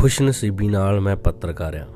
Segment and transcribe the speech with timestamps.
[0.00, 1.86] ਖੁਸ਼ਨਸੀਬੀ ਨਾਲ ਮੈਂ ਪੱਤਰਕਾਰ ਆ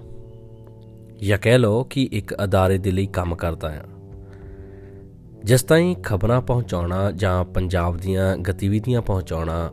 [1.22, 3.84] ਜਾਂ ਕਹਿ ਲਓ ਕਿ ਇੱਕ ਅਦਾਰੇ ਦੇ ਲਈ ਕੰਮ ਕਰਦਾ ਆ
[5.44, 9.72] ਜਿਸ ਤਾਈਂ ਖਬਰਾਂ ਪਹੁੰਚਾਉਣਾ ਜਾਂ ਪੰਜਾਬ ਦੀਆਂ ਗਤੀਵਿਧੀਆਂ ਪਹੁੰਚਾਉਣਾ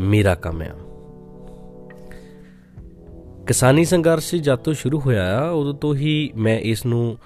[0.00, 0.74] ਮੇਰਾ ਕੰਮ ਆ
[3.46, 7.18] ਕਿਸਾਨੀ ਸੰਘਰਸ਼ ਜਦ ਤੋਂ ਸ਼ੁਰੂ ਹੋਇਆ ਆ, ਉਦੋਂ ਤੋਂ ਹੀ ਮੈਂ ਇਸ ਨੂੰ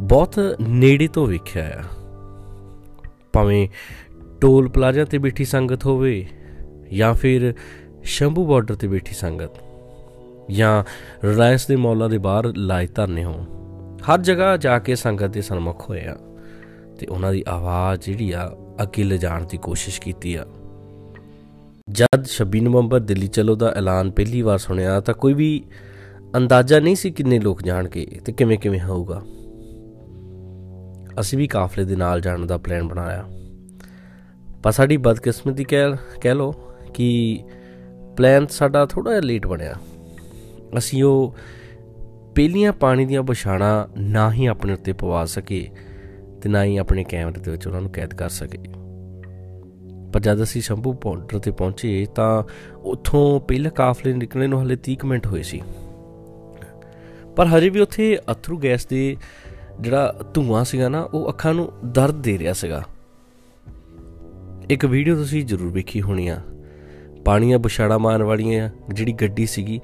[0.00, 1.82] ਬਹੁਤ ਨੇੜੇ ਤੋਂ ਵੇਖਿਆ ਆ।
[3.32, 3.68] ਭਾਵੇਂ
[4.40, 6.26] ਟੋਲ ਪਲਾਜ਼ਾ ਤੇ ਬੈਠੀ ਸੰਗਤ ਹੋਵੇ
[6.92, 7.54] ਜਾਂ ਫਿਰ
[8.04, 9.50] ਸ਼ੰਭੂ ਬਾਰਡਰ ਤੇ ਬੈਠੀ ਸੰਗਤ
[10.50, 10.84] ਜਾਂ
[11.24, 13.44] ਰਿਲਾਇੰਸ ਦੇ ਮੌਲਾਂ ਦੇ ਬਾਹਰ ਲਾਇ ਧਰਨੇ ਹੋਣ।
[13.96, 16.16] ਹਰ ਜਗ੍ਹਾ ਜਾ ਕੇ ਸੰਗਤ ਦੇ ਸਨਮੁਖ ਹੋਏ ਆ
[16.98, 20.46] ਤੇ ਉਹਨਾਂ ਦੀ ਆਵਾਜ਼ ਜਿਹੜੀ ਆ ਅੱਗੇ ਲਿਜਾਣ ਦੀ ਕੋਸ਼ਿਸ਼ ਕੀਤੀ ਆ।
[21.90, 25.64] ਜਦ 26 ਨਵੰਬਰ ਦਿੱਲੀ ਚਲੋ ਦਾ ਐਲਾਨ ਪਹਿਲੀ ਵਾਰ ਸੁਣਿਆ ਤਾਂ ਕੋਈ ਵੀ
[26.36, 29.22] ਅੰਦਾਜ਼ਾ ਨਹੀਂ ਸੀ ਕਿੰਨੇ ਲੋਕ ਜਾਣਗੇ ਤੇ ਕਿਵੇਂ ਕਿਵੇਂ ਹੋਊਗਾ।
[31.20, 33.24] ਅਸੀਂ ਵੀ ਕਾਫਲੇ ਦੇ ਨਾਲ ਜਾਣ ਦਾ ਪਲਾਨ ਬਣਾਇਆ।
[34.62, 36.54] ਪਰ ਸਾਡੀ ਬਦਕਿਸਮਤੀ ਕਹਿ ਕਹਿ ਲੋ
[36.94, 37.40] ਕਿ
[38.16, 39.74] ਪਲਾਨ ਸਾਡਾ ਥੋੜਾ ਜਿਹਾ ਲੇਟ ਬਣਿਆ।
[40.78, 41.36] ਅਸੀਂ ਉਹ
[42.34, 45.68] ਪਹਿਲੀਆਂ ਪਾਣੀ ਦੀਆਂ ਬੁਛਾਣਾ ਨਾ ਹੀ ਆਪਣੇ ਉੱਤੇ ਪਵਾ ਸਕੇ
[46.42, 48.58] ਤੇ ਨਾ ਹੀ ਆਪਣੇ ਕੈਮਰੇ ਦੇ ਵਿੱਚ ਉਹਨਾਂ ਨੂੰ ਕੈਦ ਕਰ ਸਕੇ।
[50.12, 52.42] ਪਰ ਜਦ ਅਸੀਂ ਸ਼ੰਭੂ ਬਾਰਡਰ ਤੇ ਪਹੁੰਚੇ ਤਾਂ
[52.76, 55.62] ਉੱਥੋਂ ਪਹਿਲੇ ਕਾਫਲੇ ਨਿਕਲਣ ਨੂੰ ਹਲੇ 30 ਮਿੰਟ ਹੋਏ ਸੀ।
[57.36, 59.16] ਪਰ ਹਜੇ ਵੀ ਉੱਥੇ ਅਥਰੂ ਗੈਸ ਦੇ
[59.80, 62.84] ਜਿਹੜਾ ਧੂਆਂ ਸੀਗਾ ਨਾ, ਉਹ ਅੱਖਾਂ ਨੂੰ ਦਰਦ ਦੇ ਰਿਹਾ ਸੀਗਾ।
[64.70, 66.38] ਇੱਕ ਵੀਡੀਓ ਤੁਸੀਂ ਜ਼ਰੂਰ ਵੇਖੀ ਹੋਣੀ ਆ।
[67.24, 69.80] ਪਾਣੀਆਂ ਬੁਛਾੜਾ ਮਾਰਨ ਵਾਲੀਆਂ ਜਿਹੜੀ ਗੱਡੀ ਸੀਗੀ,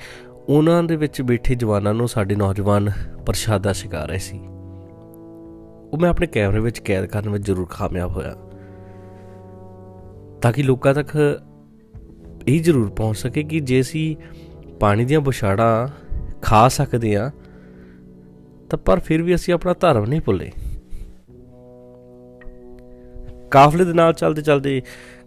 [0.48, 2.90] ਉਹਨਾਂ ਦੇ ਵਿੱਚ ਬੈਠੇ ਜਵਾਨਾਂ ਨੂੰ ਸਾਡੇ ਨੌਜਵਾਨ
[3.26, 4.38] ਪ੍ਰਸ਼ਾਦਾ ਛਕਾ ਰਹੇ ਸੀ।
[5.92, 8.34] ਉਹ ਮੈਂ ਆਪਣੇ ਕੈਮਰੇ ਵਿੱਚ ਕੈਦ ਕਰਨ ਵਿੱਚ ਜ਼ਰੂਰ ਕਾਮਯਾਬ ਹੋਇਆ।
[10.42, 11.40] ਤਾਂ ਕਿ ਲੋਕਾਂ ਤੱਕ
[12.48, 14.16] ਇਹ ਜ਼ਰੂਰ ਪਹੁੰਚ ਸਕੇ ਕਿ ਜੇ ਅਸੀਂ
[14.80, 15.88] ਪਾਣੀ ਦੀਆਂ ਬੁਛਾੜਾਂ
[16.42, 17.30] ਖਾ ਸਕਦੇ ਆ
[18.70, 20.52] ਤਾਂ ਪਰ ਫਿਰ ਵੀ ਅਸੀਂ ਆਪਣਾ ਧਰਮ ਨਹੀਂ ਭੁੱਲੇ।
[23.50, 24.82] ਕਾਫਲੇ ਦੇ ਨਾਲ ਚੱਲਦੇ ਚੱਲਦੇ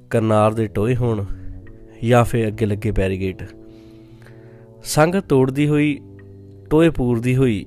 [0.10, 1.26] ਕਰਨਾਰ ਦੇ ਟੋਏ ਹੋਣ
[2.06, 3.44] ਜਾਂ ਫਿਰ ਅੱਗੇ ਲੱਗੇ ਬੈਰੀਗੇਟ।
[4.84, 6.00] ਸੰਗਤ ਤੋੜਦੀ ਹੋਈ,
[6.70, 7.66] ਟੋਏ ਪੂਰਦੀ ਹੋਈ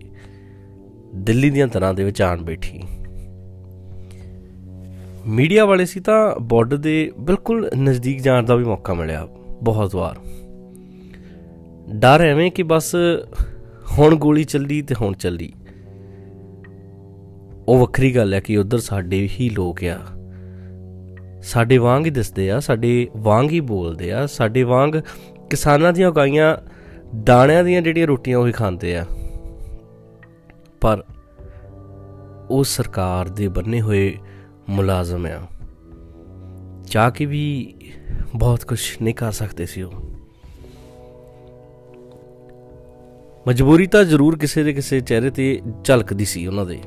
[1.14, 2.82] ਦਿੱਲੀ ਦੀਆਂ ਤਰ੍ਹਾਂ ਦੇ ਵਿੱਚ ਆਣ ਬੈਠੀ।
[5.26, 9.28] ਮੀਡੀਆ ਵਾਲੇ ਸੀ ਤਾਂ ਬਾਰਡਰ ਦੇ ਬਿਲਕੁਲ ਨਜ਼ਦੀਕ ਜਾਣ ਦਾ ਵੀ ਮੌਕਾ ਮਿਲਿਆ
[9.62, 10.16] ਬਹੁਤ ਵਾਰ।
[11.94, 12.94] ਡਰ ਐਵੇਂ ਕਿ ਬਸ
[13.98, 15.53] ਹੁਣ ਗੋਲੀ ਚੱਲੀ ਤੇ ਹੁਣ ਚੱਲੀ
[17.69, 19.98] ਉਹ ਵੱਖਰੀ ਗੱਲ ਹੈ ਕਿ ਉਧਰ ਸਾਡੇ ਹੀ ਲੋਕ ਆ।
[21.44, 24.91] ਸਾਡੇ ਵਾਂਗ ਹੀ ਦਿਸਦੇ ਆ, ਸਾਡੇ ਵਾਂਗ ਹੀ ਬੋਲਦੇ ਆ, ਸਾਡੇ ਵਾਂਗ
[25.50, 26.56] ਕਿਸਾਨਾਂ ਦੀਆਂ ਉਗਾਈਆਂ
[27.25, 29.06] ਦਾਣਿਆਂ ਦੀਆਂ ਜਿਹੜੀਆਂ ਰੋਟੀਆਂ ਉਹ ਹੀ ਖਾਂਦੇ ਆ।
[30.81, 31.04] ਪਰ
[32.50, 34.19] ਉਹ ਸਰਕਾਰ ਦੇ ਬੰਨੇ ਹੋਏ
[34.69, 35.47] ਮੁਲਾਜ਼ਮ ਆ।
[36.87, 37.75] ਚਾਹ ਕੇ ਵੀ
[38.34, 39.93] ਬਹੁਤ ਕੁਝ ਨਹੀਂ ਕਰ ਸਕਦੇ ਸੀ ਉਹ।
[43.49, 46.81] ਮਜਬੂਰੀ ਤਾਂ ਜ਼ਰੂਰ ਕਿਸੇ ਦੇ ਕਿਸੇ ਚਿਹਰੇ ਤੇ ਝਲਕਦੀ ਸੀ ਉਹਨਾਂ ਦੇ।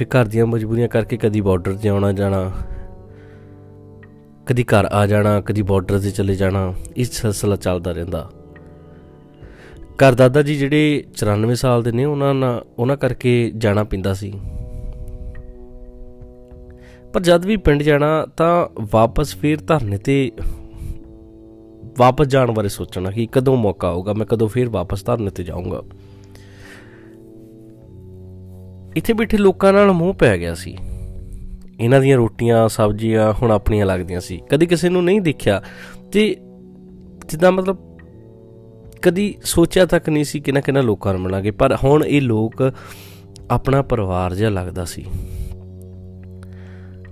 [0.00, 2.52] ਫਿਰ ਘਰ ਦੀਆਂ ਮਜਬੂਰੀਆਂ ਕਰਕੇ ਕਦੀ ਬਾਰਡਰ ਤੇ ਆਉਣਾ ਜਾਣਾ,
[4.46, 8.30] ਕਦੀ ਘਰ ਆ ਜਾਣਾ, ਕਦੀ ਬਾਰਡਰ ਤੇ ਚਲੇ ਜਾਣਾ, ਇਸ ਸਿਲਸਿਲਾ ਚੱਲਦਾ ਰਹਿੰਦਾ।
[10.02, 14.32] ਘਰ ਦਾਦਾ ਜੀ ਜਿਹੜੇ 94 ਸਾਲ ਦੇ ਨੇ, ਉਹਨਾਂ ਨਾਲ, ਉਹਨਾਂ ਕਰਕੇ ਜਾਣਾ ਪਿੰਦਾ ਸੀ।
[17.12, 20.32] ਪਰ ਜਦ ਵੀ ਪਿੰਡ ਜਾਣਾ, ਤਾਂ ਵਾਪਸ ਫੇਰ ਧਰਨੇ ਤੇ
[21.98, 25.82] ਵਾਪਸ ਜਾਣ ਬਾਰੇ ਸੋਚਣਾ ਕਿ ਕਦੋਂ ਮੌਕਾ ਆਊਗਾ, ਮੈਂ ਕਦੋਂ ਫੇਰ ਵਾਪਸ ਧਰਨੇ ਤੇ ਜਾਊਂਗਾ।
[28.96, 30.76] ਇੱਥੇ ਬੈਠੇ ਲੋਕਾਂ ਨਾਲ ਮੋਹ ਪੈ ਗਿਆ ਸੀ।
[31.80, 35.62] ਇਹਨਾਂ ਦੀਆਂ ਰੋਟੀਆਂ, ਸਬਜ਼ੀਆਂ ਹੁਣ ਆਪਣੀਆਂ ਲੱਗਦੀਆਂ ਸੀ। ਕਦੀ ਕਿਸੇ ਨੂੰ ਨਹੀਂ ਦੇਖਿਆ
[36.12, 36.36] ਤੇ
[37.26, 37.76] ਜਿੱਦਾਂ ਮਤਲਬ
[39.02, 42.72] ਕਦੀ ਸੋਚਿਆ ਤੱਕ ਨਹੀਂ ਸੀ ਕਿ ਨਾ ਕਿਨਾ ਲੋਕਾਂ ਨੂੰ ਮਿਲਾਂਗੇ। ਪਰ ਹੁਣ ਇਹ ਲੋਕ
[43.50, 45.04] ਆਪਣਾ ਪਰਿਵਾਰ ਜਿਹਾ ਲੱਗਦਾ ਸੀ।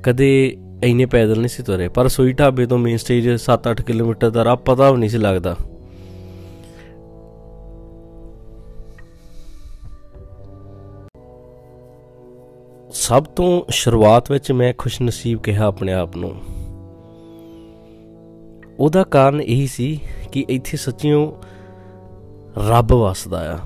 [0.02, 4.44] ਕਦੇ ਇੰਨੇ ਪੈਦਲ ਨਹੀਂ ਸੀ ਤੁਰੇ, ਪਰ ਸੋਈ ਢਾਬੇ ਤੋਂ ਮੇਨ ਸਟੇਜ 7-8 ਕਿਲੋਮੀਟਰ ਦਾ
[4.44, 5.56] ਰਾਹ ਪਤਾ ਵੀ ਨਹੀਂ ਸੀ ਲੱਗਦਾ।
[12.90, 16.40] ਸਭ ਤੋਂ ਸ਼ੁਰੂਆਤ ਵਿੱਚ ਮੈਂ ਖੁਸ਼ਨਸੀਬ ਕਿਹਾ ਆਪਣੇ ਆਪ ਨੂੰ।
[18.78, 20.00] ਉਹਦਾ ਕਾਰਨ ਇਹੀ ਸੀ
[20.32, 21.36] ਕਿ ਇੱਥੇ ਸੱਚੀਓ
[22.68, 23.58] ਰੱਬ ਵਸਦਾ ਆ।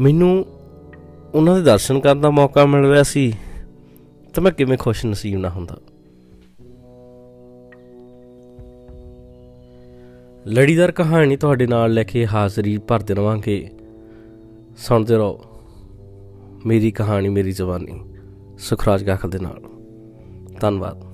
[0.00, 0.46] ਮੈਨੂੰ
[1.34, 3.34] ਉਹਨਾਂ ਦੇ ਦਰਸ਼ਨ ਕਰਨ ਦਾ ਮੌਕਾ ਮਿਲ ਰਿਹਾ ਸੀ
[4.34, 5.76] ਤਾਂ ਮੈਂ ਕਿਵੇਂ ਖੁਸ਼ ਨਸੀਬ ਨਾ ਹੁੰਦਾ।
[10.46, 13.70] ਲੜੀਦਾਰ ਕਹਾਣੀ ਤੁਹਾਡੇ ਨਾਲ ਲੈ ਕੇ ਹਾਜ਼ਰੀ ਭਰਦੇ ਰਵਾਂਗੇ।
[14.76, 15.40] ਸੁਣਦੇ ਰਹੋ।
[16.66, 18.00] ਮੇਰੀ ਕਹਾਣੀ ਮੇਰੀ ਜ਼ਬਾਨੀ
[18.58, 19.62] ਸੁਖਰਾਜ ਗਾਖਲ ਦੇ ਨਾਲ।
[20.60, 21.11] ਧੰਨਵਾਦ।